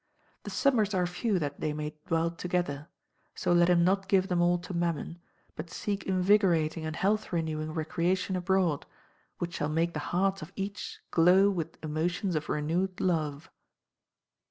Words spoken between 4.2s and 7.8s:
them all to Mammon, but seek invigorating and health renewing